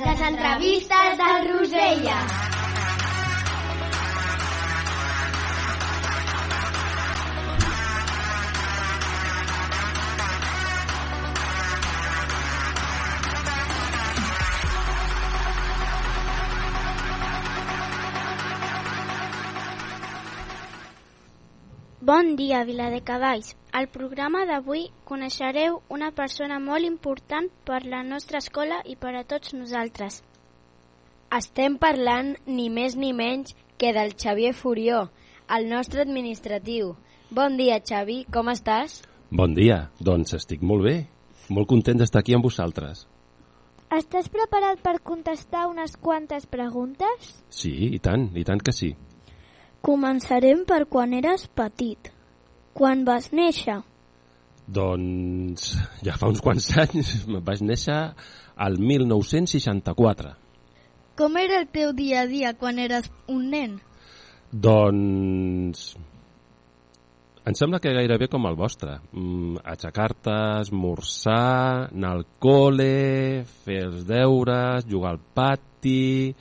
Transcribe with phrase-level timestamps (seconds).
[0.00, 2.18] Les entrevistes del Rosella.
[22.00, 23.59] Bon dia, Viladecavalls.
[23.80, 29.22] Al programa d'avui coneixereu una persona molt important per la nostra escola i per a
[29.30, 30.18] tots nosaltres.
[31.36, 34.98] Estem parlant ni més ni menys que del Xavier Furió,
[35.56, 36.92] el nostre administratiu.
[37.30, 38.98] Bon dia, Xavi, com estàs?
[39.32, 40.94] Bon dia, doncs estic molt bé.
[41.48, 43.06] Molt content d'estar aquí amb vosaltres.
[44.02, 47.32] Estàs preparat per contestar unes quantes preguntes?
[47.48, 48.92] Sí, i tant, i tant que sí.
[49.80, 52.12] Començarem per quan eres petit.
[52.76, 53.80] Quan vas néixer?
[54.70, 55.72] Doncs
[56.06, 57.14] ja fa uns quants anys
[57.48, 57.98] vaig néixer
[58.60, 60.36] al 1964.
[61.18, 63.80] Com era el teu dia a dia quan eres un nen?
[64.50, 65.90] Doncs
[67.50, 68.98] em sembla que gairebé com el vostre.
[69.16, 76.34] Mm, Aixecar-te, esmorzar, anar al col·le, fer els deures, jugar al pati,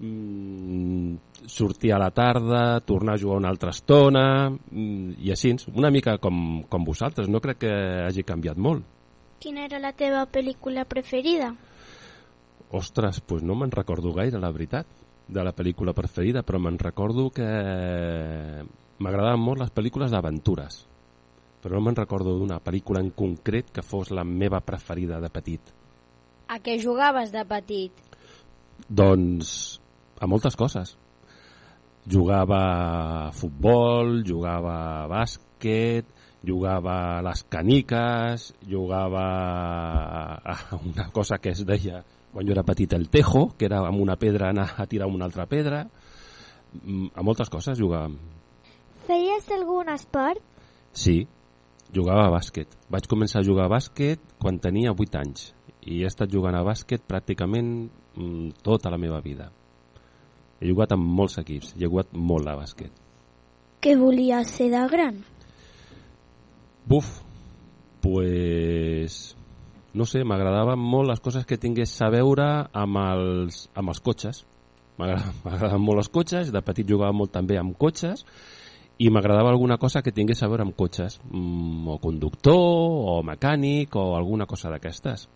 [0.00, 5.90] mm, sortir a la tarda, tornar a jugar una altra estona, mm, i així, una
[5.90, 7.28] mica com, com vosaltres.
[7.28, 7.74] No crec que
[8.06, 8.84] hagi canviat molt.
[9.38, 11.52] Quina era la teva pel·lícula preferida?
[12.74, 14.86] Ostres, doncs no me'n recordo gaire, la veritat,
[15.28, 17.46] de la pel·lícula preferida, però me'n recordo que
[18.98, 20.84] m'agradaven molt les pel·lícules d'aventures.
[21.62, 25.74] Però no me'n recordo d'una pel·lícula en concret que fos la meva preferida de petit.
[26.48, 27.92] A què jugaves de petit?
[28.88, 29.80] Doncs
[30.20, 30.96] a moltes coses.
[32.08, 32.60] Jugava
[33.28, 36.06] a futbol, jugava a bàsquet,
[36.46, 39.24] jugava a les caniques, jugava
[40.38, 44.00] a una cosa que es deia quan jo era petit el tejo, que era amb
[44.00, 45.86] una pedra anar a tirar una altra pedra.
[46.84, 48.18] Mm, A moltes coses jugàvem.
[49.08, 50.42] Feies algun esport?
[50.92, 51.26] Sí,
[51.94, 52.68] jugava a bàsquet.
[52.92, 55.52] Vaig començar a jugar a bàsquet quan tenia 8 anys
[55.88, 59.48] i he estat jugant a bàsquet pràcticament mm, tota la meva vida.
[60.58, 62.92] He jugat amb molts equips, he jugat molt a bàsquet.
[63.78, 65.20] Què volies ser de gran?
[66.88, 67.20] Buf,
[68.02, 69.36] pues...
[69.98, 72.46] No sé, m'agradaven molt les coses que tingués a veure
[72.76, 74.42] amb els, amb els cotxes.
[74.98, 78.24] M'agradaven m'agradaven molt els cotxes, de petit jugava molt també amb cotxes,
[78.98, 83.94] i m'agradava alguna cosa que tingués a veure amb cotxes, mm, o conductor, o mecànic,
[83.96, 85.28] o alguna cosa d'aquestes.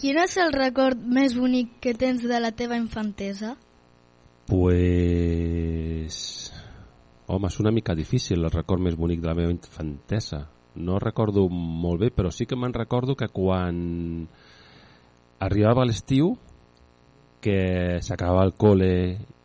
[0.00, 3.54] Quin és el record més bonic que tens de la teva infantesa?
[4.50, 6.14] Pues...
[7.30, 10.40] Home, és una mica difícil el record més bonic de la meva infantesa.
[10.74, 14.26] No recordo molt bé, però sí que me'n recordo que quan
[15.46, 16.32] arribava l'estiu,
[17.40, 18.90] que s'acabava el col·le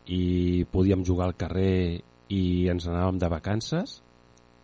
[0.10, 2.02] i podíem jugar al carrer
[2.34, 2.42] i
[2.74, 4.02] ens anàvem de vacances,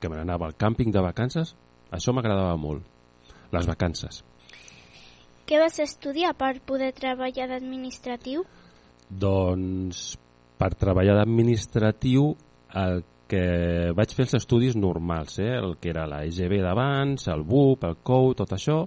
[0.01, 1.53] que me n'anava al càmping de vacances,
[1.93, 2.81] això m'agradava molt,
[3.53, 4.23] les vacances.
[5.45, 8.41] Què vas estudiar per poder treballar d'administratiu?
[9.11, 10.17] Doncs
[10.61, 12.35] per treballar d'administratiu
[12.77, 13.01] el
[13.31, 15.55] que vaig fer els estudis normals, eh?
[15.57, 18.81] el que era la EGB d'abans, el BUP, el COU, tot això,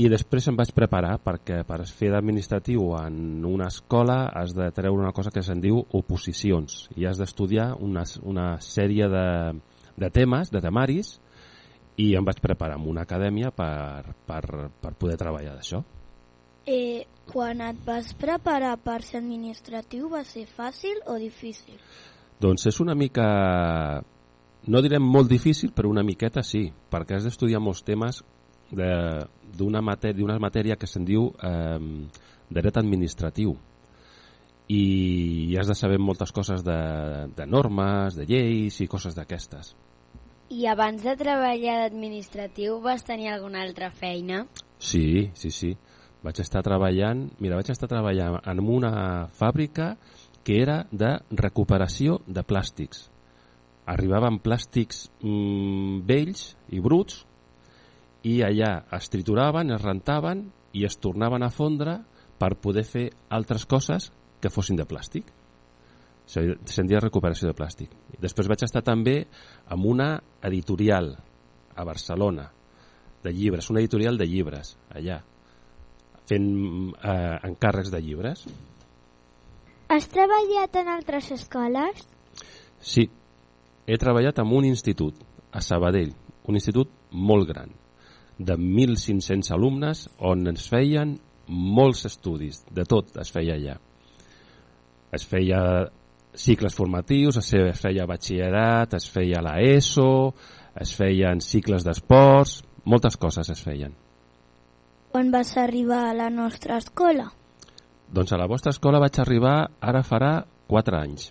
[0.00, 5.02] i després em vaig preparar perquè per fer d'administratiu en una escola has de treure
[5.02, 9.28] una cosa que se'n diu oposicions i has d'estudiar una, una sèrie de,
[10.00, 11.18] de temes, de temaris,
[12.00, 14.42] i em vaig preparar en una acadèmia per, per,
[14.82, 15.84] per poder treballar d'això.
[16.66, 21.76] Eh, quan et vas preparar per ser administratiu va ser fàcil o difícil?
[22.40, 23.26] Doncs és una mica,
[24.66, 28.22] no direm molt difícil, però una miqueta sí, perquè has d'estudiar molts temes
[28.74, 31.78] d'una matèria, matèria que se'n diu eh,
[32.50, 33.54] dret administratiu
[34.68, 36.78] i has de saber moltes coses de,
[37.36, 39.74] de normes, de lleis i coses d'aquestes.
[40.48, 44.46] I abans de treballar d'administratiu vas tenir alguna altra feina?
[44.78, 45.76] Sí, sí, sí.
[46.24, 48.92] Vaig estar treballant, mira, vaig estar treballant en una
[49.36, 49.94] fàbrica
[50.44, 53.08] que era de recuperació de plàstics.
[53.92, 57.20] Arribaven plàstics mmm, vells i bruts
[58.24, 61.98] i allà es trituraven, es rentaven i es tornaven a fondre
[62.40, 64.08] per poder fer altres coses
[64.40, 65.28] que fossin de plàstic.
[66.24, 67.92] Se'n diu recuperació de plàstic.
[68.20, 69.18] Després vaig estar també
[69.68, 70.08] amb una
[70.42, 71.12] editorial
[71.76, 72.48] a Barcelona
[73.24, 75.20] de llibres, una editorial de llibres allà,
[76.28, 76.48] fent
[76.94, 78.44] eh, encàrrecs de llibres.
[79.92, 82.04] Has treballat en altres escoles?
[82.80, 83.08] Sí,
[83.86, 85.18] he treballat en un institut,
[85.52, 86.14] a Sabadell,
[86.48, 87.70] un institut molt gran,
[88.38, 91.18] de 1.500 alumnes, on ens feien
[91.48, 93.76] molts estudis, de tot es feia allà.
[95.14, 95.60] Es feia
[96.34, 100.34] cicles formatius, es feia batxillerat, es feia la ESO,
[100.80, 103.94] es feien cicles d'esports, moltes coses es feien.
[105.14, 107.28] Quan vas arribar a la nostra escola?
[108.10, 110.30] Doncs a la vostra escola vaig arribar ara farà
[110.66, 111.28] 4 anys.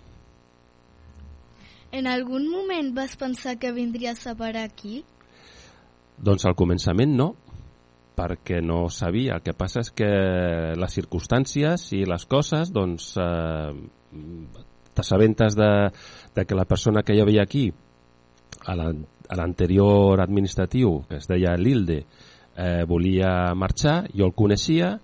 [1.92, 5.02] En algun moment vas pensar que vindries a parar aquí?
[6.16, 7.28] Doncs al començament no,
[8.16, 9.36] perquè no sabia.
[9.36, 10.12] El que passa és que
[10.80, 14.24] les circumstàncies i les coses, doncs, eh,
[14.96, 15.72] t'assabentes de,
[16.32, 17.68] de que la persona que hi havia aquí,
[18.64, 22.06] a l'anterior administratiu, que es deia Lilde,
[22.56, 24.94] eh, volia marxar, jo el coneixia,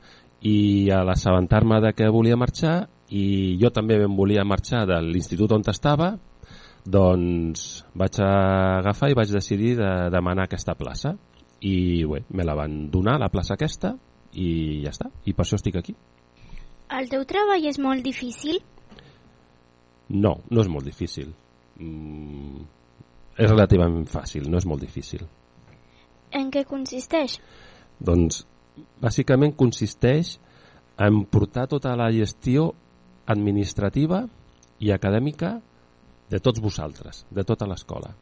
[0.47, 5.53] i a l'assabentar-me de que volia marxar, i jo també em volia marxar de l'institut
[5.53, 6.15] on estava,
[6.87, 11.17] doncs vaig agafar i vaig decidir de demanar aquesta plaça.
[11.61, 13.93] I bé, me la van donar la plaça aquesta
[14.33, 15.95] i ja està, i per això estic aquí.
[16.97, 18.63] El teu treball és molt difícil?
[20.11, 21.35] No, no és molt difícil.
[21.79, 22.65] Mm,
[23.37, 25.29] és relativament fàcil, no és molt difícil
[26.37, 27.39] En què consisteix?
[28.01, 28.45] Doncs
[29.03, 30.37] bàsicament consisteix
[31.01, 32.71] en portar tota la gestió
[33.31, 34.25] administrativa
[34.81, 35.59] i acadèmica
[36.31, 38.13] de tots vosaltres, de tota l'escola.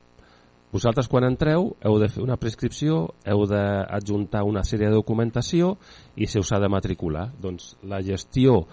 [0.72, 5.76] Vosaltres quan entreu heu de fer una prescripció, heu d'adjuntar una sèrie de documentació
[6.16, 7.30] i se us ha de matricular.
[7.40, 8.66] Doncs la gestió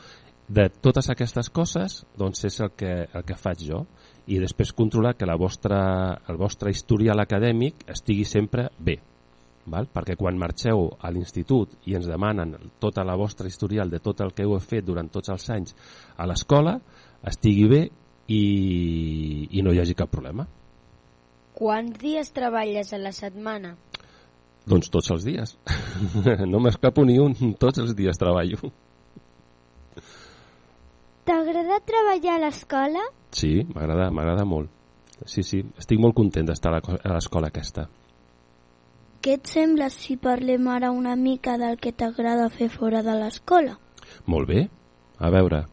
[0.48, 3.86] de totes aquestes coses doncs és el que, el que faig jo
[4.28, 5.80] i després controlar que la vostra,
[6.28, 9.00] el vostre historial acadèmic estigui sempre bé.
[9.66, 9.88] Val?
[9.90, 14.34] Perquè quan marxeu a l'institut i ens demanen tota la vostra historial de tot el
[14.34, 15.76] que heu fet durant tots els anys
[16.18, 16.78] a l'escola,
[17.26, 17.82] estigui bé
[18.30, 18.44] i,
[19.58, 20.46] i no hi hagi cap problema.
[21.56, 23.76] Quants dies treballes a la setmana?
[24.70, 25.56] Doncs tots els dies.
[26.52, 28.72] no m'escapo ni un, tots els dies treballo.
[31.26, 33.06] T'agrada treballar a l'escola?
[33.34, 34.70] Sí, m'agrada m'agrada molt.
[35.26, 37.88] Sí, sí, estic molt content d'estar a l'escola aquesta.
[39.26, 43.72] Què et sembla si parlem ara una mica del que t'agrada fer fora de l'escola?
[44.30, 44.66] Molt bé.
[45.18, 45.64] A veure,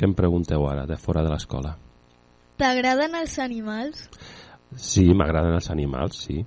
[0.00, 1.74] què em pregunteu ara, de fora de l'escola?
[2.56, 4.06] T'agraden els animals?
[4.80, 6.38] Sí, m'agraden els animals, sí.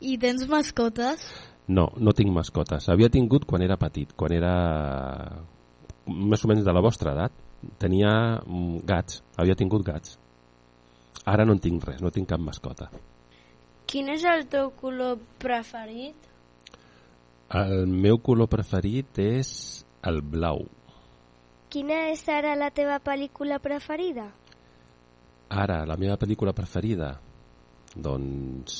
[0.00, 1.28] I tens mascotes?
[1.68, 2.88] No, no tinc mascotes.
[2.88, 4.54] Havia tingut quan era petit, quan era
[6.08, 7.36] més o menys de la vostra edat.
[7.84, 10.16] Tenia mm, gats, havia tingut gats.
[11.28, 12.88] Ara no en tinc res, no tinc cap mascota.
[13.88, 16.26] Quin és el teu color preferit?
[17.56, 19.50] El meu color preferit és
[20.04, 20.66] el blau.
[21.72, 24.26] Quina és ara la teva pel·lícula preferida?
[25.48, 27.14] Ara, la meva pel·lícula preferida?
[27.96, 28.76] Doncs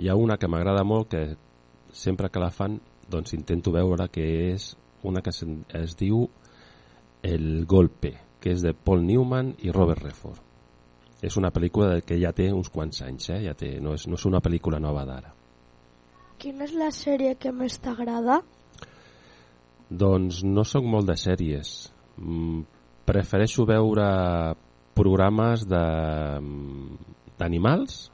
[0.00, 1.22] hi ha una que m'agrada molt que
[1.92, 2.80] sempre que la fan
[3.12, 4.70] doncs intento veure que és
[5.04, 5.44] una que es,
[5.76, 6.24] es diu
[7.20, 10.53] El Golpe, que és de Paul Newman i Robert Redford.
[11.24, 13.40] És una pel·lícula que ja té uns quants anys, eh?
[13.46, 15.30] ja té, no, és, no és una pel·lícula nova d'ara.
[16.42, 18.42] Quina és la sèrie que més t'agrada?
[19.88, 21.92] Doncs no sóc molt de sèries.
[22.18, 22.60] Mm,
[23.08, 24.06] prefereixo veure
[24.94, 25.64] programes
[27.38, 28.10] d'animals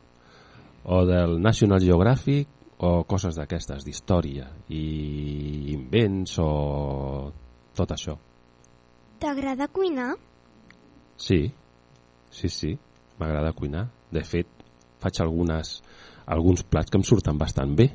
[0.84, 2.48] o del National Geographic
[2.80, 7.32] o coses d'aquestes, d'història i invents o
[7.76, 8.16] tot això.
[9.20, 10.14] T'agrada cuinar?
[11.20, 11.52] Sí,
[12.32, 12.78] sí, sí,
[13.20, 13.86] m'agrada cuinar.
[14.10, 14.48] De fet,
[15.00, 15.78] faig algunes,
[16.26, 17.90] alguns plats que em surten bastant bé.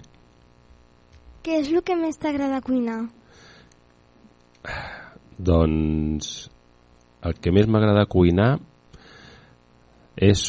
[1.45, 3.03] Què és el que més t'agrada cuinar?
[5.37, 6.31] Doncs
[7.25, 8.55] el que més m'agrada cuinar
[10.15, 10.41] és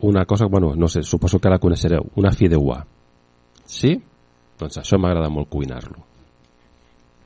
[0.00, 2.80] una cosa, bueno, no sé, suposo que la coneixereu, una fideuà.
[3.68, 3.98] Sí?
[4.58, 6.06] Doncs això m'agrada molt cuinar-lo.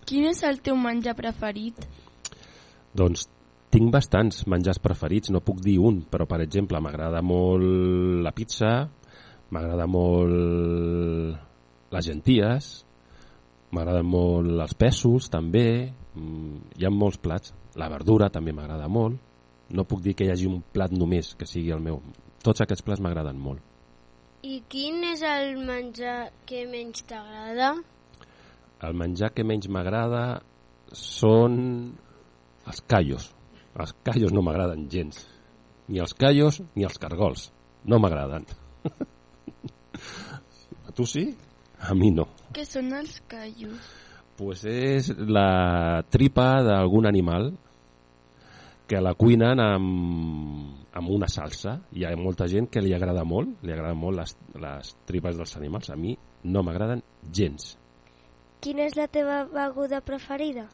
[0.05, 1.79] Quin és el teu menjar preferit?
[2.95, 3.29] Doncs
[3.75, 8.71] tinc bastants menjars preferits, no puc dir un, però per exemple m'agrada molt la pizza,
[9.51, 11.35] m'agrada molt
[11.95, 12.71] les genties,
[13.75, 19.19] m'agraden molt els pèsols també, mm, hi ha molts plats, la verdura també m'agrada molt,
[19.71, 22.01] no puc dir que hi hagi un plat només que sigui el meu,
[22.45, 23.61] tots aquests plats m'agraden molt.
[24.45, 27.75] I quin és el menjar que menys t'agrada?
[28.85, 30.43] El menjar que menys m'agrada
[30.93, 31.97] són
[32.67, 33.34] els callos.
[33.75, 35.25] Els callos no m'agraden gens.
[35.89, 37.49] Ni els callos ni els cargols.
[37.85, 38.47] No m'agraden.
[40.87, 41.27] A tu sí?
[41.81, 42.29] A mi no.
[42.55, 43.93] Què són els callos?
[44.39, 47.53] Pues és la tripa d'algun animal
[48.87, 51.79] que la cuinen amb, amb una salsa.
[51.93, 55.57] Hi ha molta gent que li agrada molt, li agraden molt les, les tripes dels
[55.59, 55.91] animals.
[55.91, 57.03] A mi no m'agraden
[57.33, 57.75] gens.
[58.65, 60.69] Quina és la teva beguda preferida?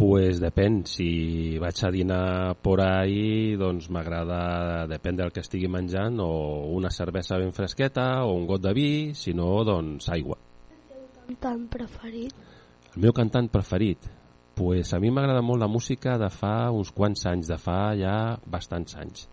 [0.00, 6.16] Pues depèn, si vaig a dinar por ahí, doncs m'agrada, depèn del que estigui menjant,
[6.24, 10.38] o una cervesa ben fresqueta, o un got de vi, si no, doncs aigua.
[11.26, 12.32] Cantant preferit?
[12.94, 14.08] El meu cantant preferit?
[14.56, 18.16] Pues a mi m'agrada molt la música de fa uns quants anys, de fa ja
[18.48, 19.28] bastants anys.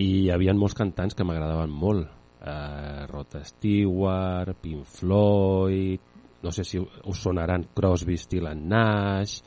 [0.00, 2.08] I hi havia molts cantants que m'agradaven molt.
[2.40, 6.09] Eh, Rod Stewart, Pink Floyd,
[6.42, 9.40] no sé si us sonaran Crosby, Still and Nash,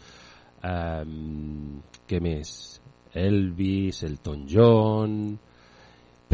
[0.64, 1.04] eh,
[2.08, 2.54] què més?
[3.14, 5.18] Elvis, Elton John,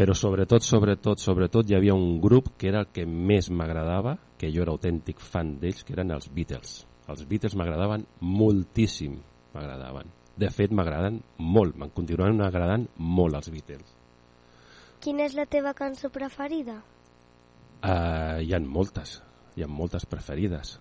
[0.00, 4.48] però sobretot, sobretot, sobretot hi havia un grup que era el que més m'agradava, que
[4.48, 6.78] jo era autèntic fan d'ells, que eren els Beatles.
[7.10, 9.18] Els Beatles m'agradaven moltíssim,
[9.52, 10.08] m'agradaven.
[10.40, 13.96] De fet, m'agraden molt, me'n continuen agradant molt els Beatles.
[15.04, 16.78] Quina és la teva cançó preferida?
[17.80, 19.18] Uh, hi ha moltes,
[19.56, 20.78] hi ha moltes preferides.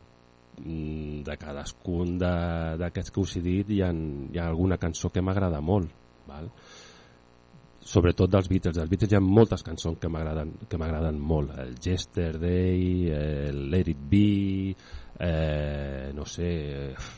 [0.59, 5.23] Mm, De cadascun d'aquests que us he dit hi ha, hi ha alguna cançó que
[5.23, 5.91] m'agrada molt.
[6.27, 6.49] Val?
[7.89, 8.75] Sobretot dels Beatles.
[8.77, 11.55] Dels Beatles hi ha moltes cançons que m'agraden que m'agraden molt.
[11.63, 14.75] El Yesterday, el Let It Be,
[15.19, 16.51] eh, no sé,
[16.89, 17.09] eh,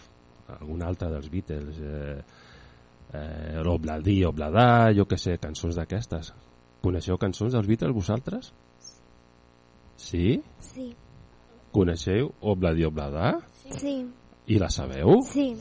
[0.59, 2.21] algun altre dels Beatles, eh,
[3.13, 6.33] eh, Obladí, Obladà, jo que sé, cançons d'aquestes.
[6.81, 8.53] Coneixeu cançons dels Beatles vosaltres?
[9.97, 10.41] Sí?
[10.59, 10.91] Sí.
[11.71, 13.33] Coneixeu Obladi Obladà?
[13.79, 13.95] Sí.
[14.51, 15.21] I la sabeu?
[15.27, 15.51] Sí.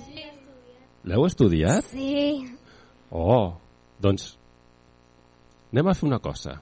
[1.06, 1.86] L'heu estudiat?
[1.92, 2.42] Sí.
[3.10, 3.54] Oh,
[4.02, 4.34] doncs
[5.70, 6.56] anem a fer una cosa.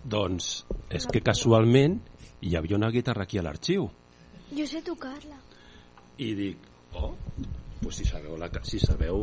[0.04, 0.48] Doncs
[0.94, 1.98] és que casualment
[2.42, 3.88] hi havia una guitarra aquí a l'arxiu
[4.54, 5.36] Jo sé tocar-la.
[6.18, 6.64] i dic,
[6.98, 7.12] oh,
[7.82, 9.20] pues si sabeu la, si sabeu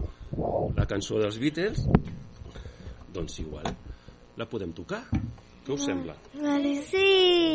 [0.78, 1.82] la cançó dels Beatles,
[3.16, 3.72] doncs igual
[4.36, 5.02] la podem tocar.
[5.66, 6.14] Què us sembla?
[6.38, 6.76] Vale.
[6.86, 7.06] Sí.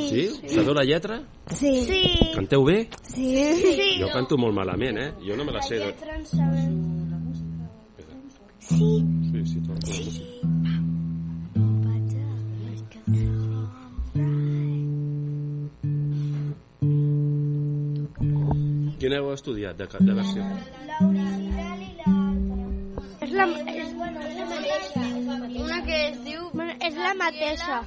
[0.09, 0.23] Sí?
[0.51, 1.21] Sabeu la lletra?
[1.55, 1.71] Sí.
[1.87, 2.01] Sí.
[2.35, 2.89] Canteu bé?
[3.07, 3.29] Sí.
[3.61, 3.91] sí.
[4.01, 5.11] Jo canto molt malament, eh?
[5.23, 5.79] Jo no me la sé.
[5.79, 5.95] De...
[8.59, 8.91] Sí.
[9.31, 9.87] Sí, sí, tot.
[9.87, 10.27] Sí.
[19.01, 20.45] Quina heu estudiat de, de versió?
[23.25, 24.11] És la, és, una
[25.91, 26.43] que es diu...
[26.55, 27.81] Bueno, és la mateixa.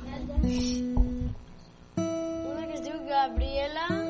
[2.03, 3.87] Una que es diu Gabriela...
[3.87, 4.02] Gabriela...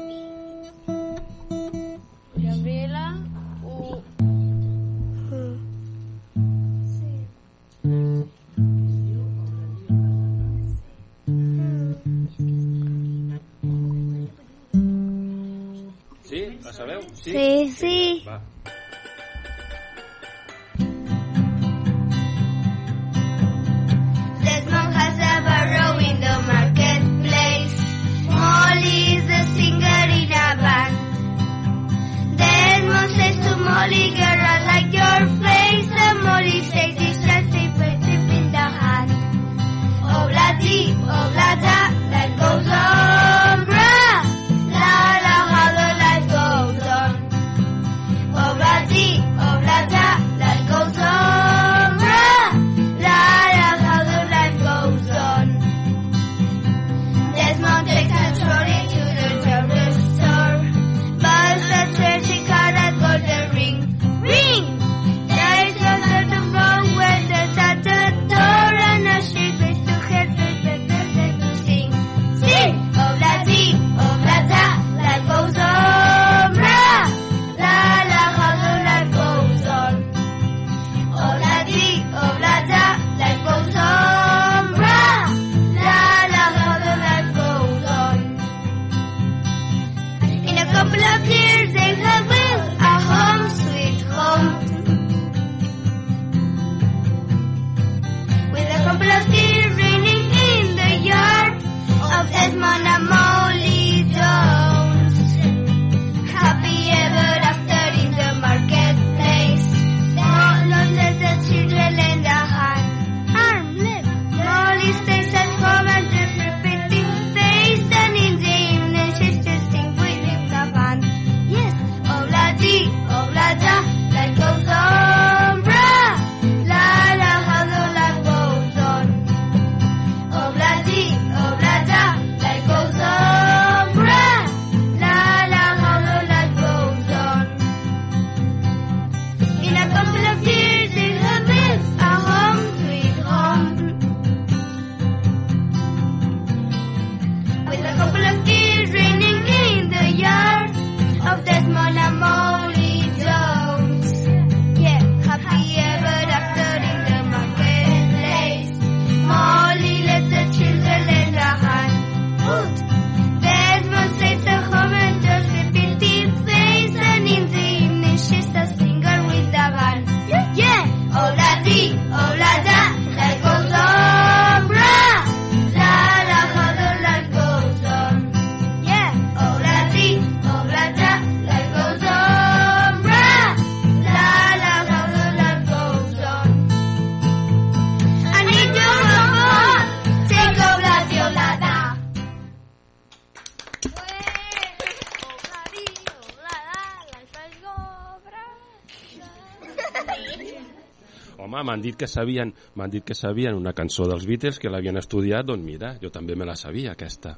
[201.74, 205.46] m'han dit que sabien, m'han dit que sabien una cançó dels Beatles que l'havien estudiat,
[205.50, 207.34] doncs mira, jo també me la sabia aquesta.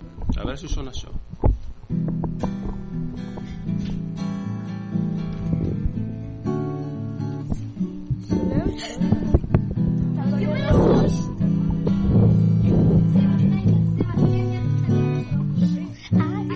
[0.00, 1.12] A veure si sona això.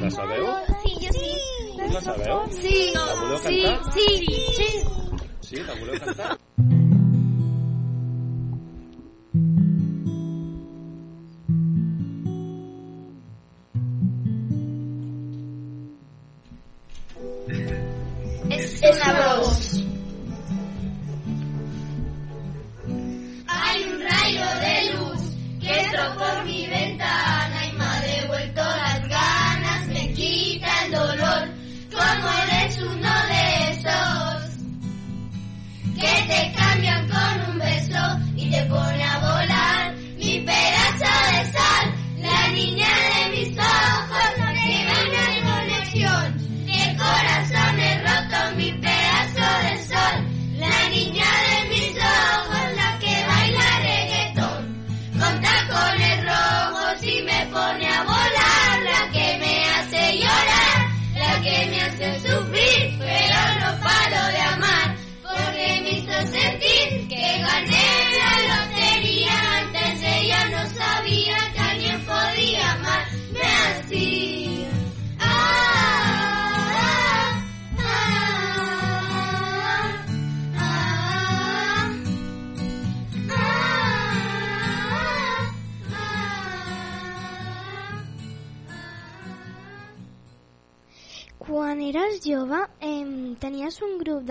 [0.01, 0.49] La sabeu?
[0.81, 1.29] Sí, jo sí.
[1.93, 2.41] La sabeu?
[2.57, 2.75] Sí.
[2.97, 3.77] La voleu cantar?
[3.93, 4.09] Sí,
[4.57, 4.69] sí.
[5.51, 6.44] Sí, la voleu cantar?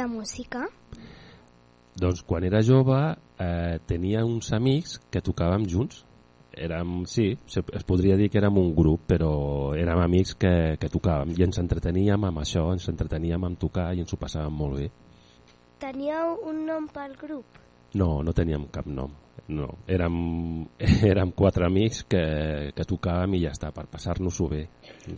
[0.03, 0.67] De música?
[1.99, 2.97] Doncs quan era jove
[3.39, 6.03] eh, tenia uns amics que tocàvem junts.
[6.53, 9.31] Érem, sí, es podria dir que érem un grup, però
[9.73, 14.03] érem amics que, que tocàvem i ens entreteníem amb això, ens entreteníem amb tocar i
[14.03, 14.91] ens ho passàvem molt bé.
[15.81, 17.57] Teníeu un nom pel grup?
[17.97, 19.13] No, no teníem cap nom.
[19.49, 20.15] No, érem,
[21.11, 22.23] érem quatre amics que,
[22.77, 24.67] que tocàvem i ja està, per passar-nos-ho bé,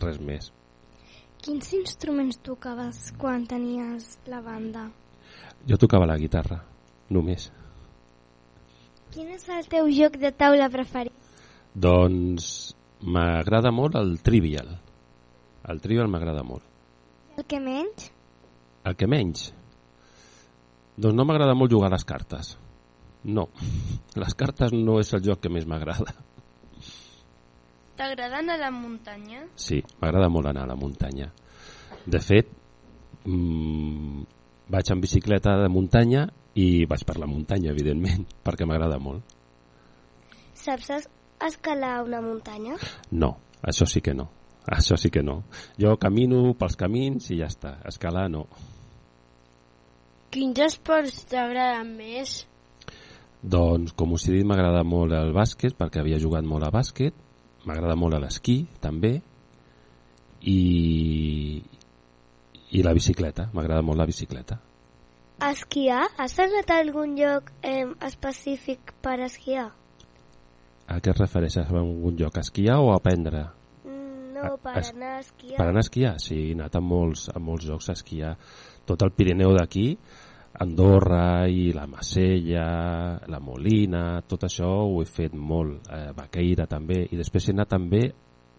[0.00, 0.48] res més.
[1.46, 4.88] Quins instruments tocaves quan tenies la banda?
[5.70, 6.56] Jo tocava la guitarra,
[7.14, 7.44] només.
[9.14, 11.14] Quin és el teu joc de taula preferit?
[11.86, 12.48] Doncs
[12.98, 14.74] m'agrada molt el Trivial.
[15.70, 16.66] El Trivial m'agrada molt.
[17.38, 18.10] El que menys?
[18.82, 19.52] El que menys?
[20.98, 22.56] Doncs no m'agrada molt jugar a les cartes.
[23.22, 23.46] No,
[24.24, 26.18] les cartes no és el joc que més m'agrada.
[27.96, 29.46] T'agrada anar a la muntanya?
[29.56, 31.30] Sí, m'agrada molt anar a la muntanya.
[32.06, 32.50] De fet,
[33.24, 34.24] mmm,
[34.68, 39.24] vaig en bicicleta de muntanya i vaig per la muntanya, evidentment, perquè m'agrada molt.
[40.56, 41.08] Saps es-
[41.46, 42.76] escalar una muntanya?
[43.12, 44.28] No, això sí que no.
[44.66, 45.44] Això sí que no.
[45.78, 47.76] Jo camino pels camins i ja està.
[47.86, 48.46] Escalar no.
[50.34, 52.40] Quins esports t'agraden més?
[53.46, 57.14] Doncs, com us he dit, m'agrada molt el bàsquet, perquè havia jugat molt a bàsquet.
[57.66, 59.16] M'agrada molt l'esquí, també.
[60.42, 61.62] I,
[62.70, 63.48] I la bicicleta.
[63.54, 64.60] M'agrada molt la bicicleta.
[65.50, 66.06] Esquiar?
[66.16, 69.66] Has anat a algun lloc eh, específic per esquiar?
[70.86, 71.66] A què es refereixes?
[71.66, 72.38] A algun lloc?
[72.38, 73.42] A esquiar o a aprendre?
[73.84, 74.04] Mm,
[74.36, 75.56] No, A- per es- anar a esquiar.
[75.58, 76.14] Per anar a esquiar?
[76.20, 78.36] Sí, he anat a molts, a molts llocs a esquiar.
[78.86, 79.96] Tot el Pirineu d'aquí,
[80.58, 85.90] Andorra i la Macella, la Molina, tot això ho he fet molt.
[85.92, 87.02] Eh, Baqueira també.
[87.12, 88.02] I després he anat també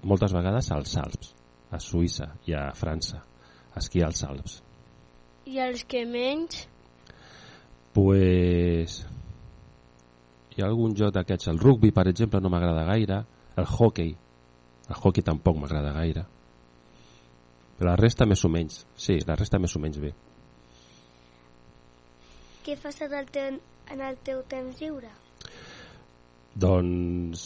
[0.05, 1.33] moltes vegades als Alps,
[1.73, 3.23] a Suïssa i a França,
[3.73, 4.59] a esquiar als Alps.
[5.49, 6.67] I els que menys?
[7.95, 9.01] Pues...
[10.53, 13.19] Hi ha algun joc d'aquests, el rugby, per exemple, no m'agrada gaire,
[13.57, 14.13] el hockey,
[14.89, 16.23] el hockey tampoc m'agrada gaire.
[17.77, 20.13] Però la resta més o menys, sí, la resta més o menys bé.
[22.67, 23.61] Què fas en el, teu,
[23.95, 25.07] en el teu temps lliure?
[26.59, 27.45] Doncs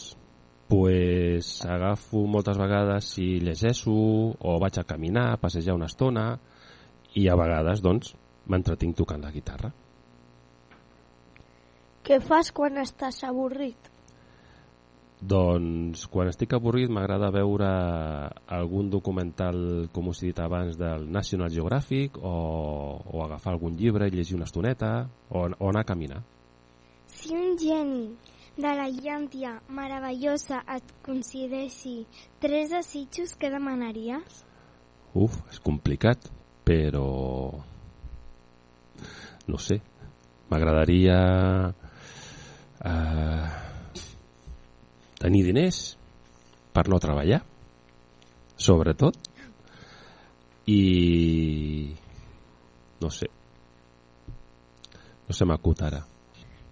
[0.66, 6.24] pues, agafo moltes vegades i llegeixo o vaig a caminar, a passejar una estona
[7.14, 8.16] i a vegades doncs
[8.50, 9.70] m'entretinc tocant la guitarra.
[12.02, 13.91] Què fas quan estàs avorrit?
[15.22, 17.68] Doncs quan estic avorrit m'agrada veure
[18.50, 22.32] algun documental, com us he dit abans, del National Geographic o,
[23.06, 26.18] o agafar algun llibre i llegir una estoneta o, o anar a caminar.
[27.06, 28.08] Si un geni
[28.56, 32.00] de la llàntia meravellosa et concedeixi
[32.42, 34.42] tres desitjos, què demanaries?
[35.14, 36.26] Uf, és complicat,
[36.66, 37.06] però...
[39.46, 39.80] No sé.
[40.50, 41.16] m'agradaria
[42.84, 43.61] eh,
[45.22, 45.82] tenir diners
[46.74, 47.42] per no treballar
[48.58, 49.16] sobretot
[50.70, 51.92] i
[53.02, 53.28] no sé
[55.28, 56.02] no se m'acut ara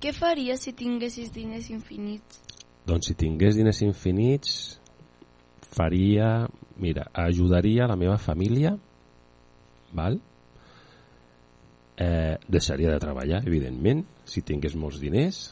[0.00, 2.40] Què faries si tinguessis diners infinits?
[2.88, 4.54] doncs si tingués diners infinits
[5.70, 6.48] faria
[6.80, 8.74] mira, ajudaria la meva família
[9.92, 10.18] val?
[12.00, 15.50] Eh, deixaria de treballar evidentment, si tingués molts diners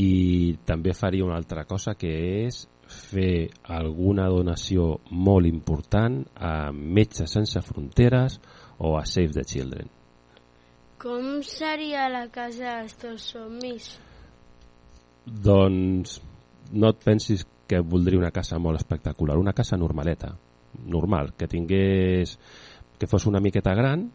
[0.00, 2.10] i també faria una altra cosa que
[2.44, 8.38] és fer alguna donació molt important a Metges Sense Fronteres
[8.78, 9.88] o a Save the Children.
[11.00, 13.90] Com seria la casa dels teus somnis?
[15.24, 16.18] Doncs
[16.72, 20.34] no et pensis que voldria una casa molt espectacular, una casa normaleta,
[20.84, 22.38] normal, que tingués
[22.98, 24.08] que fos una miqueta gran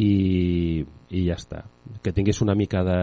[0.00, 1.64] i, i ja està.
[2.02, 3.00] Que tingués una mica de,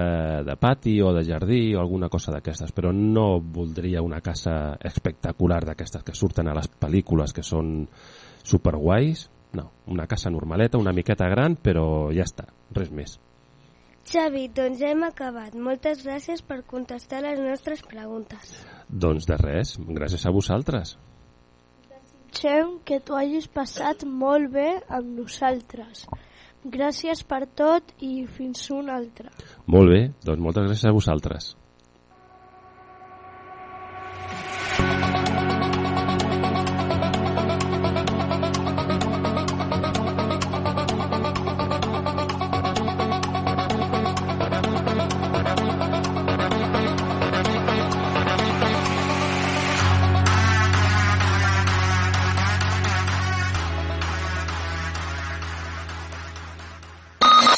[0.48, 5.64] de pati o de jardí o alguna cosa d'aquestes, però no voldria una casa espectacular
[5.68, 7.82] d'aquestes que surten a les pel·lícules que són
[8.44, 9.28] superguais.
[9.58, 13.18] No, una casa normaleta, una miqueta gran, però ja està, res més.
[14.08, 15.56] Xavi, doncs hem acabat.
[15.60, 18.54] Moltes gràcies per contestar les nostres preguntes.
[18.88, 20.94] Doncs de res, gràcies a vosaltres.
[21.92, 26.06] Desitgem que t'ho hagis passat molt bé amb nosaltres.
[26.68, 29.32] Gràcies per tot i fins un altre.
[29.72, 31.54] Molt bé, doncs moltes gràcies a vosaltres.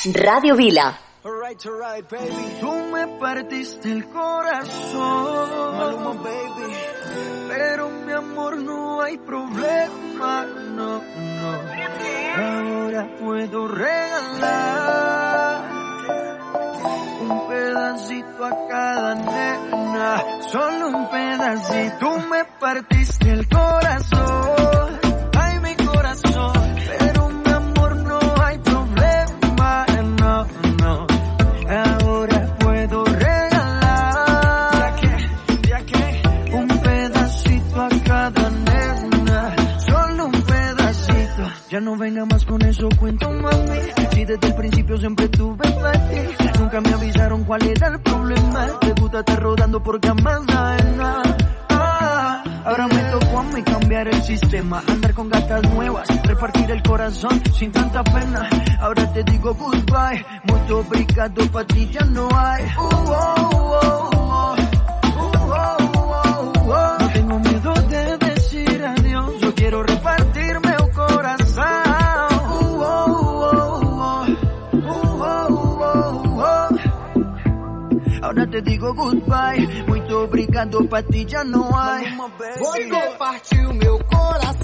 [0.06, 0.98] Radio Vila.
[1.26, 2.58] Alright, baby.
[2.62, 5.78] Tú me partiste el corazón.
[5.78, 6.74] Maluma, baby.
[7.50, 11.60] Pero mi amor no hay problema, no, no.
[12.38, 14.90] Ahora puedo regalar
[17.22, 20.24] un pedacito a cada nena.
[20.50, 21.98] Solo un pedacito.
[22.00, 24.29] Tú me partiste el corazón.
[41.89, 43.80] No venga más con eso, cuento mami.
[44.13, 48.80] Si desde el principio siempre tuve ti, nunca me avisaron cuál era el problema.
[48.80, 51.23] Te gusta estar rodando por camas nada.
[51.69, 56.84] Ah, Ahora me tocó a mí cambiar el sistema, andar con gatas nuevas, repartir el
[56.84, 58.47] corazón sin tanta pena.
[58.82, 62.65] Ahora te digo goodbye, muy obrigado, pa' ti ya no hay.
[62.65, 64.18] Uh, oh, oh,
[78.50, 82.00] te digo goodbye, muito obrigado, pra ti já não há.
[82.58, 84.59] Você partiu meu coração,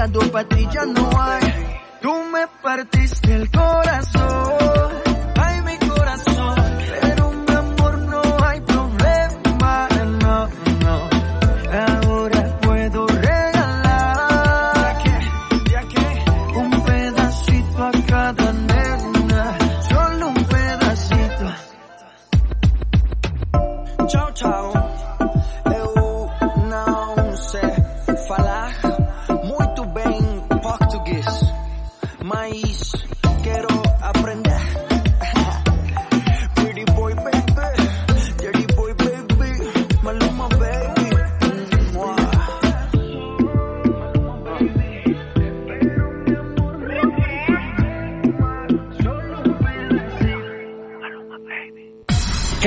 [0.00, 1.59] Jogador Patrícia Noir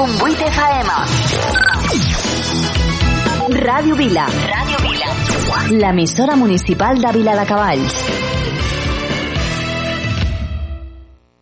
[0.00, 0.88] 90.8 FM.
[3.60, 4.24] Ràdio Vila.
[4.32, 5.08] Ràdio Vila.
[5.76, 7.98] L'emissora municipal de Vila de Cavalls.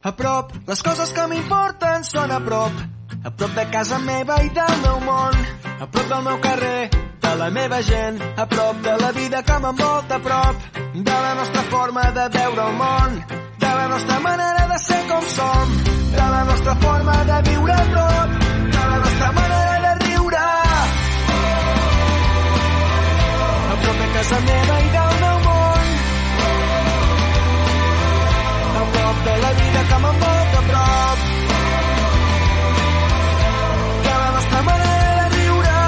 [0.02, 2.82] A prop, les coses que m'importen són a prop.
[3.22, 5.38] A prop de casa meva i del meu món.
[5.78, 6.90] A prop del meu carrer,
[7.22, 8.18] de la meva gent.
[8.34, 10.56] A prop de la vida que m'envolta a prop.
[10.94, 13.22] De la nostra forma de veure el món.
[13.68, 15.66] De la nostra manera de ser com som.
[16.12, 18.30] De la nostra forma de viure a prop.
[18.74, 20.46] De la nostra manera de riure.
[23.72, 25.86] A prop de casa meva i del meu món.
[28.80, 31.18] A prop de la vida que m'envolta a prop.
[34.08, 35.78] De la nostra manera de riure.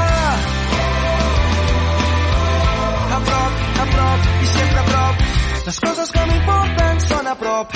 [3.17, 3.53] A prop,
[3.85, 5.30] a prop i sempre a prop.
[5.71, 7.75] Les coses que m'importen són a prop.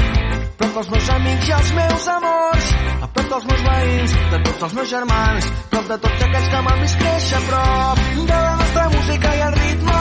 [0.59, 2.71] Prop dels meus amics i els meus amors.
[2.91, 5.51] A prop dels meus veïns, de tots els meus germans.
[5.75, 8.01] Prop de tots aquells que m'han vist créixer a prop.
[8.33, 10.01] De la nostra música i el ritme.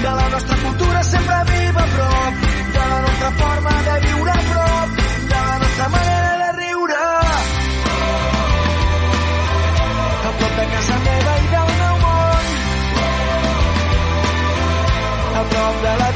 [0.00, 2.40] De la nostra cultura sempre viva a prop.
[2.78, 4.98] De la nostra forma de viure a prop.
[5.34, 6.98] De la nostra manera de riure.
[10.32, 12.50] A prop de casa meva i del meu món.
[15.44, 16.10] A prop de la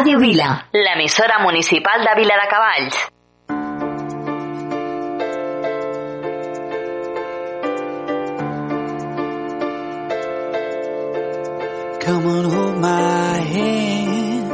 [0.00, 2.96] Ràdio Vila, l'emissora municipal de Vila de Cavalls.
[12.04, 14.52] Come on, hold my hand.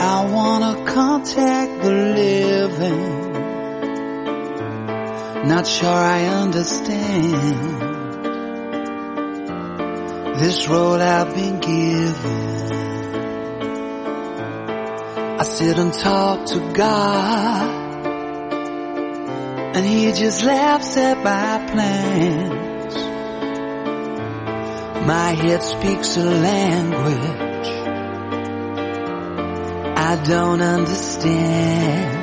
[0.00, 3.32] I wanna contact the living.
[5.52, 7.80] Not sure I understand
[10.40, 12.73] this road I've been given.
[15.56, 18.06] Sit and talk to God,
[19.76, 22.94] and He just laughs at my plans.
[25.06, 27.54] My head speaks a language
[30.10, 32.16] I don't understand.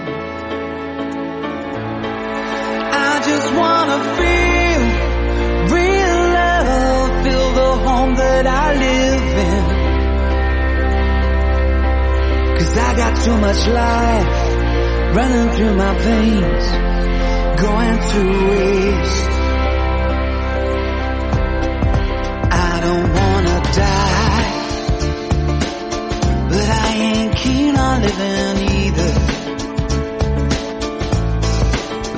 [2.93, 4.81] I just wanna feel
[5.77, 9.50] real love, feel the home that I live in.
[12.71, 14.27] Cause I got too much life
[15.13, 16.65] running through my veins,
[17.59, 19.29] going to waste.
[22.53, 24.45] I don't wanna die,
[26.47, 29.13] but I ain't keen on living either.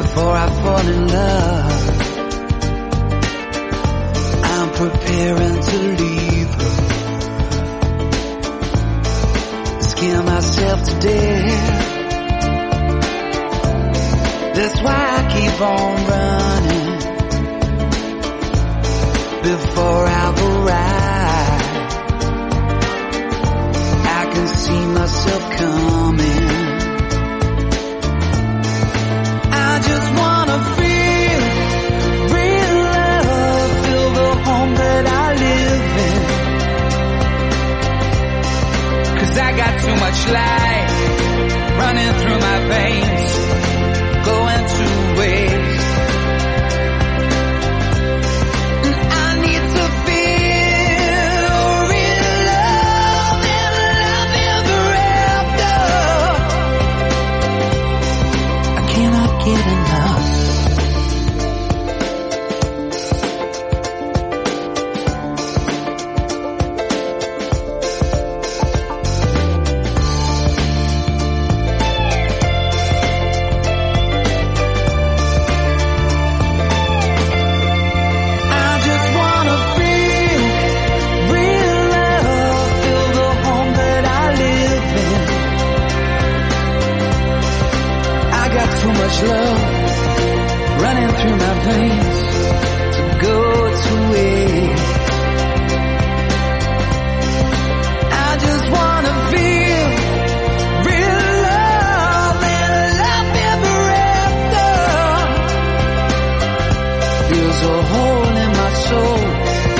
[0.03, 1.83] Before I fall in love,
[4.53, 6.32] I'm preparing to leave
[10.11, 10.23] her.
[10.23, 11.93] Myself to death.
[14.55, 16.93] That's why I keep on running
[19.43, 21.63] before I've arrived.
[24.05, 25.42] I can see myself
[40.23, 40.89] torchlight
[41.77, 43.12] running through my veins.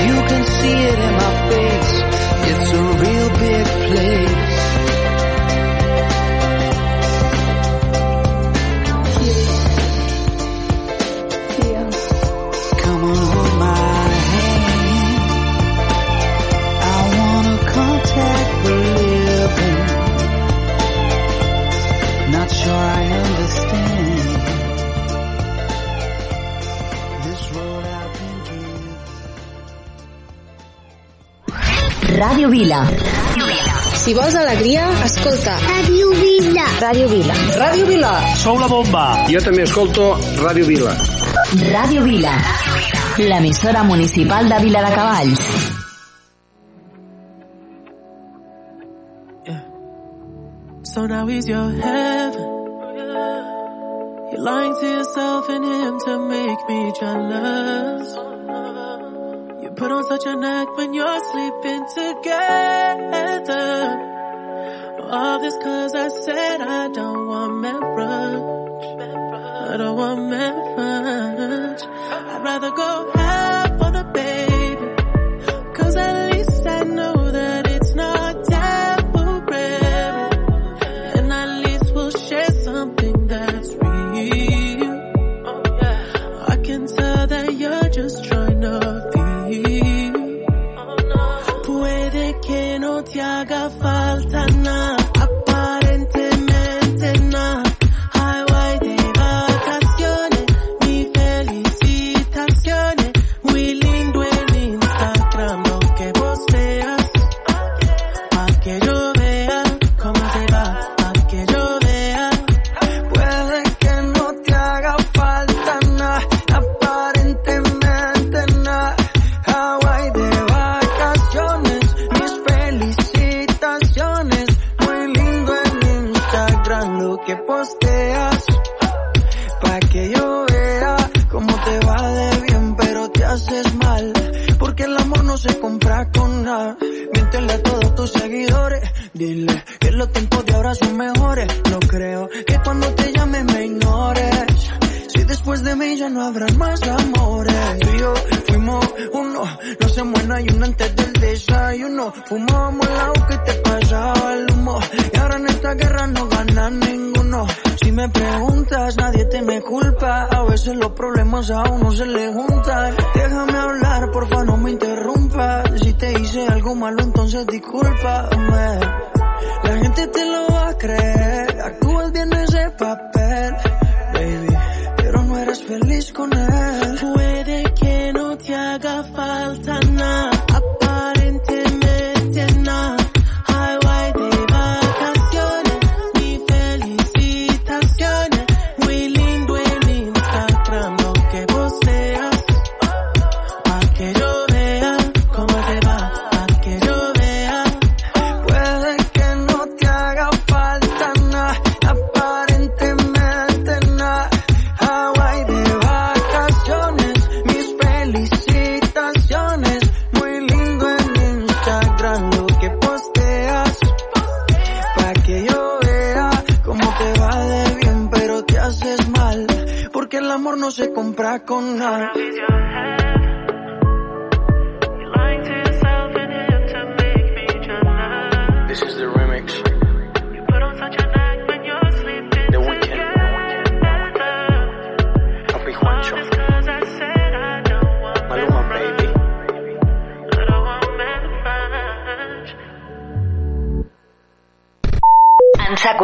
[0.06, 1.92] You can see it in my face.
[2.50, 4.53] It's a real big place.
[32.14, 32.80] Ràdio Vila.
[34.04, 35.54] Si vols alegria, escolta.
[35.64, 36.64] Ràdio Vila.
[36.82, 37.34] Ràdio Vila.
[37.62, 38.12] Ràdio Vila.
[38.42, 39.04] Sou la bomba.
[39.30, 40.10] Jo també escolto
[40.42, 40.92] Ràdio Vila.
[41.72, 42.34] Ràdio Vila.
[43.18, 45.46] L'emissora municipal de Vila de Cavalls.
[50.94, 52.50] So now he's your heaven.
[54.30, 58.33] You're lying to yourself and him to make me jealous.
[59.76, 63.50] Put on such a neck when you're sleeping together.
[65.10, 68.42] All this cause I said I don't want marriage.
[69.72, 71.82] I don't want marriage.
[71.82, 74.94] I'd rather go half on a baby.
[75.74, 76.33] Cause I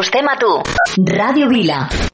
[0.01, 0.63] Ecosistema tú.
[0.97, 2.10] Radio Vila.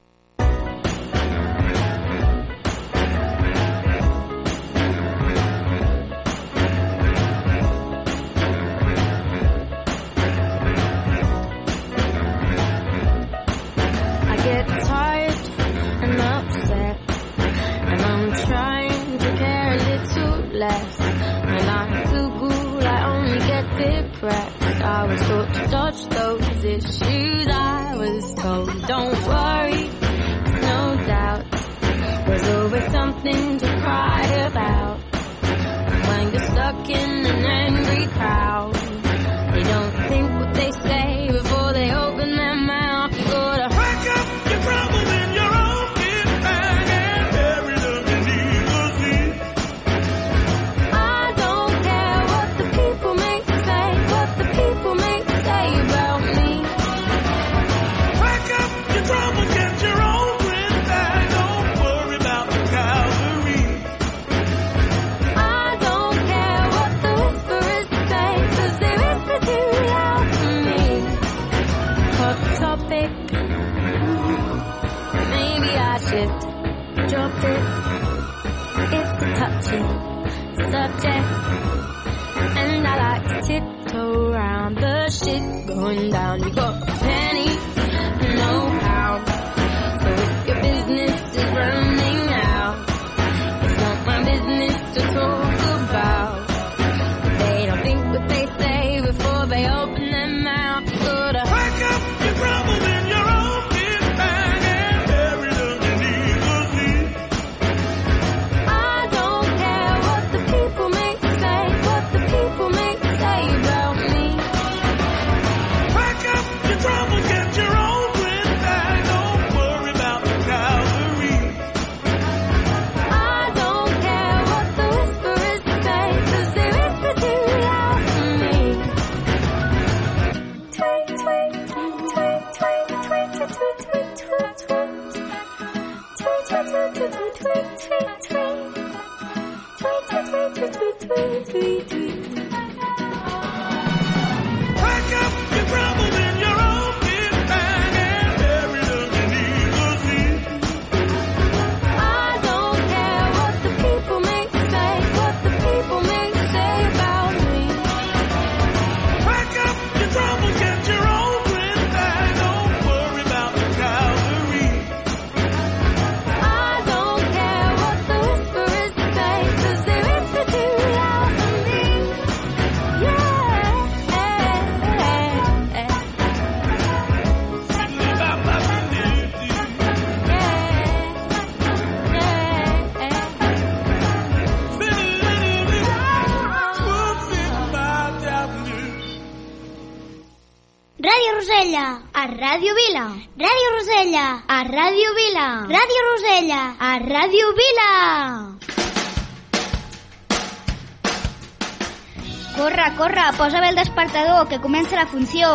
[203.07, 205.47] Corre, posa bé el despertador, que comença la funció.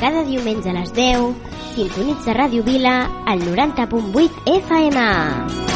[0.00, 1.30] Cada diumenge a les 10,
[1.76, 2.96] sintonitza Ràdio Vila
[3.30, 5.69] al 90.8 FM.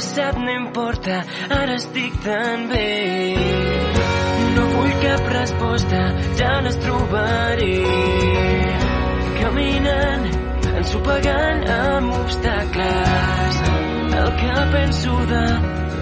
[0.00, 1.16] Passat no importa,
[1.52, 2.84] ara estic tan bé.
[4.54, 6.00] No vull cap resposta,
[6.38, 7.74] ja les trobaré.
[9.40, 10.24] Caminant,
[10.80, 13.60] ensopegant amb obstacles.
[14.22, 15.44] El que penso de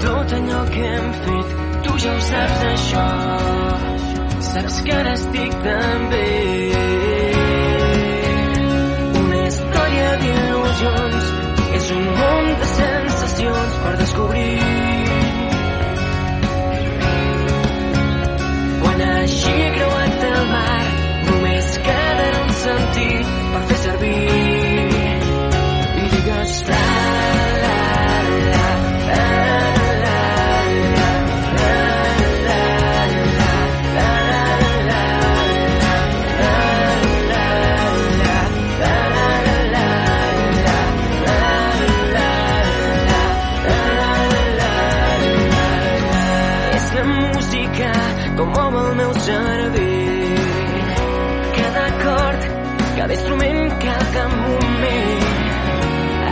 [0.07, 3.07] tot allò que hem fet, tu ja ho saps això.
[4.53, 7.08] Saps que ara estic tan bé.
[14.19, 14.78] descubrir.
[48.59, 50.39] Com el meu cervell.
[51.59, 52.41] Cada acord,
[52.97, 55.27] cada instrument, cada moment.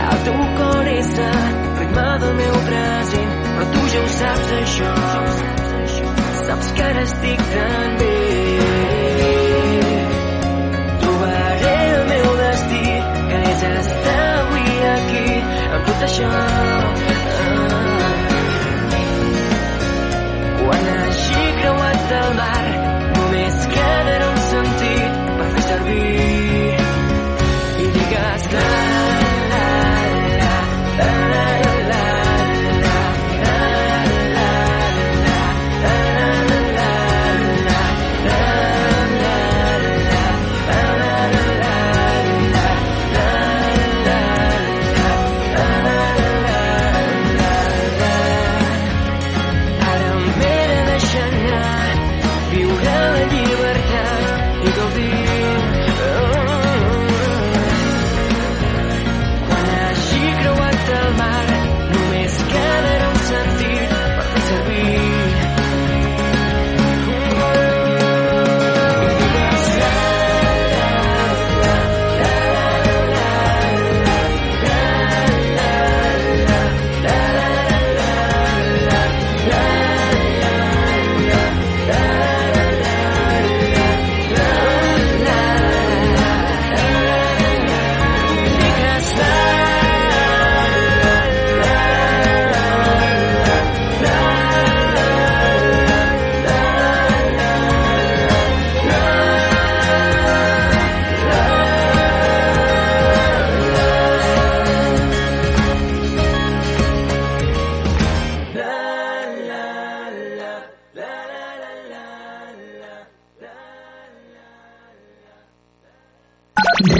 [0.07, 1.37] El teu cor és el
[1.79, 4.93] ritme del meu present, però tu ja ho saps això.
[6.47, 8.13] Saps que ara estic tan bé.
[11.03, 12.83] Trobaré el meu destí,
[13.31, 15.25] que és estar avui aquí,
[15.69, 16.76] amb tot això.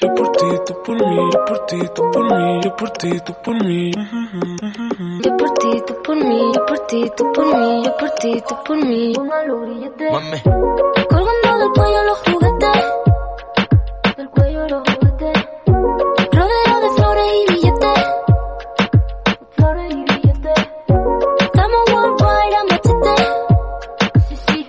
[0.00, 3.20] Yo por ti, tú por mí, yo por ti, tú por mí, yo por ti,
[3.20, 3.90] tú por mí.
[5.24, 8.42] Yo por ti, tú por mí, yo por ti, tú por mí, yo por ti,
[8.48, 9.12] tú por mí.
[11.08, 12.84] Colgando del cuello los juguetes.
[14.16, 15.48] Del cuello los juguetes.
[16.30, 17.98] Rodeado de flores y billetes.
[19.56, 20.68] Flores y billetes.
[21.40, 23.16] Estamos worldwide a machete.
[24.28, 24.68] Sí, sí.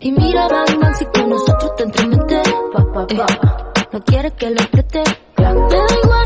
[0.00, 2.42] Y mira, Batman, si con nosotros te entremete.
[2.70, 3.24] Pa, pa, pa.
[3.24, 3.63] Eh
[3.94, 5.04] no quiere que lo preste.
[5.38, 6.23] Me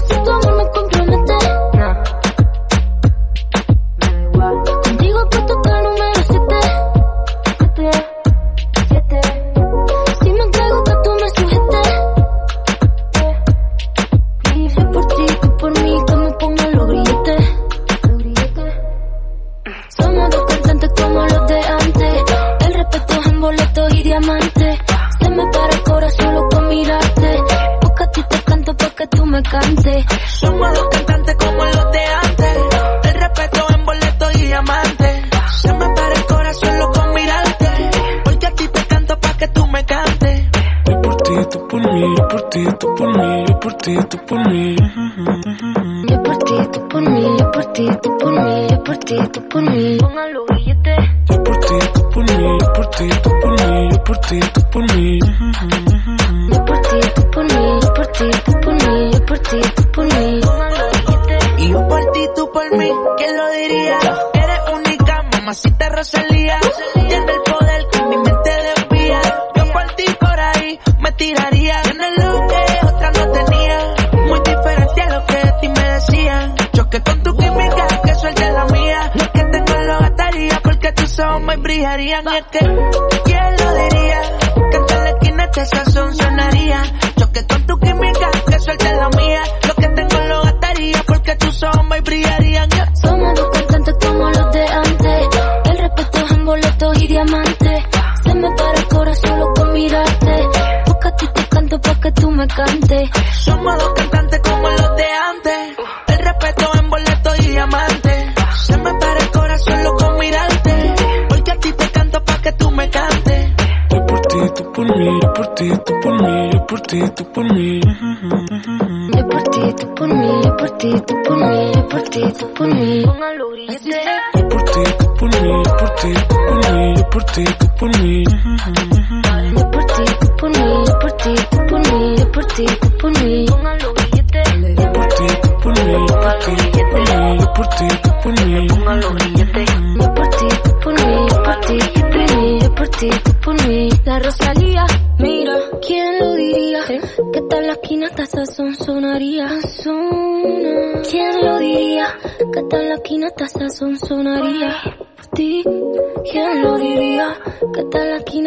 [29.38, 30.04] me canse.
[30.26, 30.60] Son
[30.90, 32.58] cantantes como los de antes.
[33.02, 35.22] Te respeto en boleto y diamante.
[35.52, 37.90] Se me para el corazón loco mirarte.
[38.24, 40.48] Porque a ti te canto pa' que tú me cantes.
[40.86, 43.96] Yo por ti, tú por mí, yo por ti, tú por mí, yo por ti,
[44.10, 44.76] tú por mí.
[46.08, 49.16] Yo por ti, tú por mí, yo por ti, tú por mí, yo por ti,
[49.32, 49.98] tú por mí.
[49.98, 50.96] Póngalo billete.
[51.30, 54.40] Yo por ti, tú por mí, yo por ti, tú por mí, yo por ti,
[54.40, 54.67] tú por mí.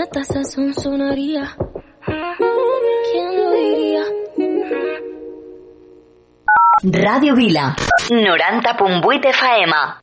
[0.02, 1.56] una taza son sonaría.
[3.12, 4.02] ¿Quién lo diría?
[6.84, 7.76] Radio Vila,
[8.10, 10.02] 90.8 Faema.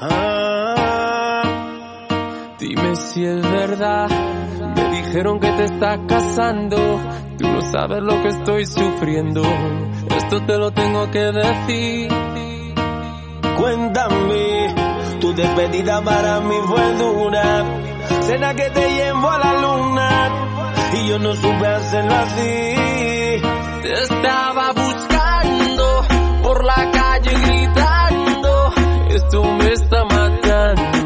[0.00, 1.42] Ah,
[2.58, 4.08] dime si es verdad,
[4.74, 7.00] me dijeron que te está casando,
[7.38, 9.42] tú no sabes lo que estoy sufriendo,
[10.16, 12.29] esto te lo tengo que decir
[13.60, 14.74] Cuéntame,
[15.20, 17.64] tu despedida para mí fue dura.
[18.22, 20.28] Cena que te llevo a la luna
[20.94, 22.74] y yo no supe hacerlo así.
[23.82, 26.06] Te estaba buscando
[26.42, 28.72] por la calle gritando.
[29.10, 30.99] Esto me está matando.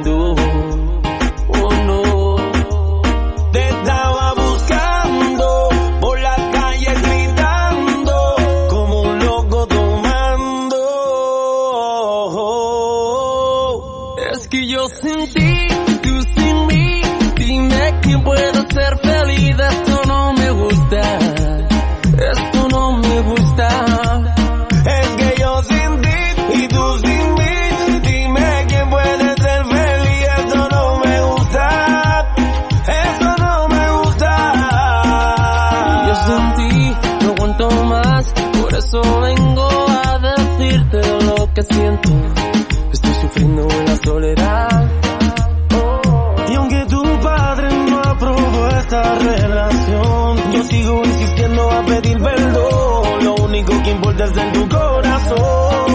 [52.25, 53.25] perdón.
[53.25, 55.95] Lo único que importa es en tu corazón.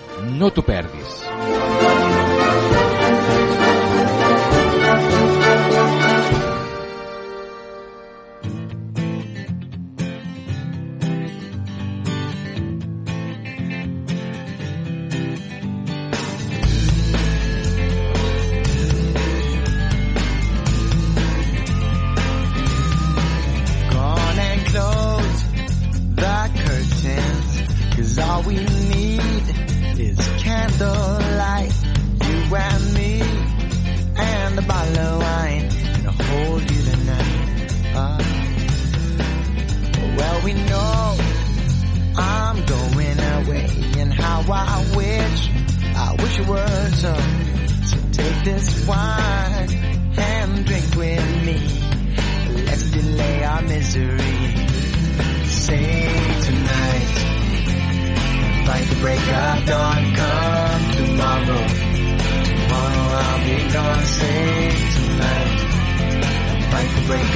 [0.29, 2.20] No t'ho perdis.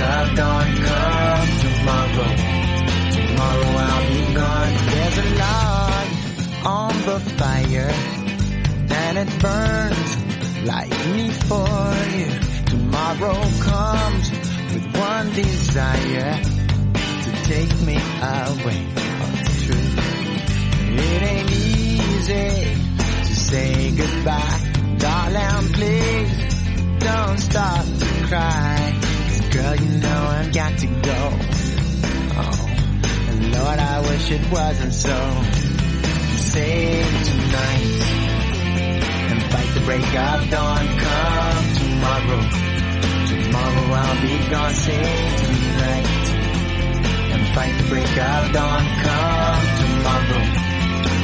[0.05, 0.67] The of dawn.
[0.87, 2.31] Come tomorrow,
[3.15, 4.73] tomorrow I'll be gone.
[4.91, 6.07] There's a log
[6.65, 7.93] on the fire,
[8.89, 10.11] and it burns
[10.65, 11.67] like me for
[12.17, 12.29] you.
[12.65, 14.31] Tomorrow comes
[14.73, 18.81] with one desire to take me away.
[18.97, 19.33] Oh,
[19.65, 19.89] true.
[20.97, 22.51] It ain't easy
[23.27, 24.59] to say goodbye,
[24.97, 25.73] darling.
[25.73, 28.99] Please don't stop to cry,
[29.55, 31.19] girl, you know I've got to go.
[32.37, 32.55] Oh,
[33.55, 35.17] Lord, I wish it wasn't so.
[36.35, 37.95] Save tonight
[39.31, 40.85] and fight the break of dawn.
[41.03, 42.41] Come tomorrow.
[43.31, 46.07] Tomorrow I'll be gone, save tonight.
[47.33, 50.43] And fight the break of dawn, come tomorrow.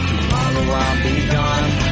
[0.08, 1.91] Tomorrow I'll be gone.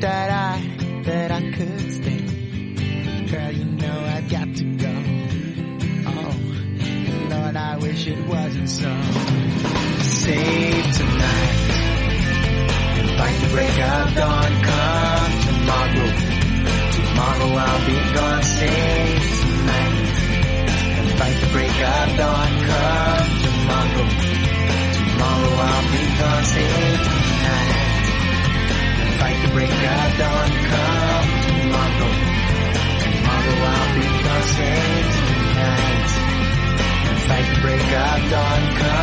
[0.00, 2.20] That I, that I could stay.
[3.30, 4.94] Girl, you know I've got to go.
[6.06, 6.34] Oh,
[7.30, 8.90] Lord, I wish it wasn't so.
[10.00, 11.70] Save tonight
[13.18, 14.52] fight the break of dawn.
[14.68, 16.08] Come tomorrow,
[16.96, 18.42] tomorrow I'll be gone.
[18.42, 19.96] Save tonight
[21.18, 22.52] fight the break of dawn.
[22.68, 24.06] Come tomorrow,
[24.96, 26.44] tomorrow I'll be gone.
[26.44, 27.19] Save tonight
[29.20, 30.50] fight the break of dawn.
[30.70, 32.10] Come tomorrow,
[33.04, 34.06] tomorrow I'll be.
[34.40, 36.10] Save tonight
[37.28, 38.62] fight the break of dawn.
[38.80, 38.99] Come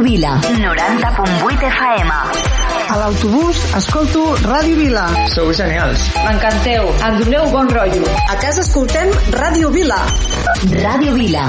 [0.00, 0.40] Ràdio Vila.
[0.40, 2.10] 90.8 FM.
[2.88, 5.02] A l'autobús escolto Ràdio Vila.
[5.28, 6.00] Sou genials.
[6.24, 6.88] M'encanteu.
[7.04, 8.06] Em doneu bon rotllo.
[8.32, 9.98] A casa escoltem Ràdio Vila.
[10.72, 11.44] Ràdio Vila.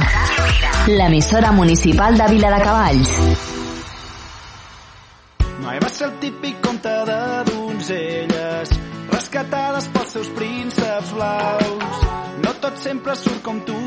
[0.89, 3.15] L'emissora municipal de Vila de Cavalls.
[5.63, 7.19] Mai va ser el típic conte de
[7.53, 8.75] donzelles
[9.15, 12.03] rescatades pels seus prínceps blaus.
[12.43, 13.80] No tot sempre surt com tu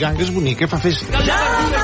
[0.00, 1.22] tornarem a viure La moixiganga és bonica, fa festa.
[1.24, 1.83] Ja